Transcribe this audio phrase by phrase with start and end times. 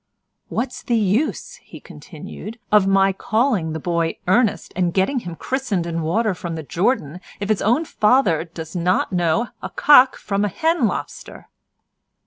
[0.47, 5.85] What's the use," he continued, "of my calling the boy Ernest, and getting him christened
[5.85, 10.43] in water from the Jordan, if his own father does not know a cock from
[10.43, 11.49] a hen lobster?"